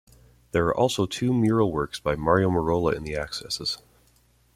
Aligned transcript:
There 0.51 0.65
are 0.65 0.75
also 0.75 1.05
two 1.05 1.31
mural 1.31 1.71
works 1.71 1.99
by 1.99 2.15
Mario 2.15 2.49
Merola 2.49 2.95
in 2.95 3.03
the 3.03 3.15
accesses. 3.15 3.77